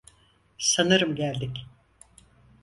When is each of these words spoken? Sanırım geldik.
Sanırım 0.57 1.15
geldik. 1.15 1.65